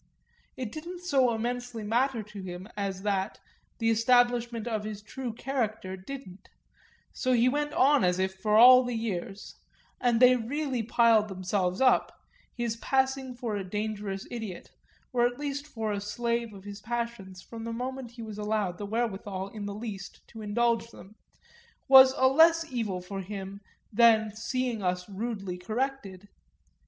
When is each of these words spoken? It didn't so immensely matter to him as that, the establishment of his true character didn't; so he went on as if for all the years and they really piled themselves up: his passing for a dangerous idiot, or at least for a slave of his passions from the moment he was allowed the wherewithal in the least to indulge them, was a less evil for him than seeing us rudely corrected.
It 0.57 0.71
didn't 0.71 1.01
so 1.01 1.31
immensely 1.31 1.83
matter 1.83 2.23
to 2.23 2.41
him 2.41 2.67
as 2.75 3.03
that, 3.03 3.37
the 3.77 3.91
establishment 3.91 4.65
of 4.67 4.83
his 4.83 5.03
true 5.03 5.31
character 5.31 5.95
didn't; 5.95 6.49
so 7.13 7.33
he 7.33 7.47
went 7.47 7.71
on 7.73 8.03
as 8.03 8.17
if 8.17 8.33
for 8.33 8.55
all 8.57 8.83
the 8.83 8.95
years 8.95 9.57
and 9.99 10.19
they 10.19 10.35
really 10.35 10.81
piled 10.81 11.27
themselves 11.27 11.81
up: 11.81 12.11
his 12.51 12.77
passing 12.77 13.35
for 13.35 13.55
a 13.55 13.63
dangerous 13.63 14.25
idiot, 14.31 14.71
or 15.13 15.27
at 15.27 15.37
least 15.37 15.67
for 15.67 15.91
a 15.91 16.01
slave 16.01 16.51
of 16.51 16.63
his 16.63 16.81
passions 16.81 17.43
from 17.43 17.63
the 17.63 17.71
moment 17.71 18.09
he 18.13 18.23
was 18.23 18.39
allowed 18.39 18.79
the 18.79 18.87
wherewithal 18.87 19.49
in 19.49 19.67
the 19.67 19.75
least 19.75 20.27
to 20.29 20.41
indulge 20.41 20.89
them, 20.89 21.13
was 21.87 22.15
a 22.17 22.25
less 22.27 22.65
evil 22.71 23.01
for 23.01 23.21
him 23.21 23.61
than 23.93 24.35
seeing 24.35 24.81
us 24.81 25.07
rudely 25.07 25.59
corrected. 25.59 26.27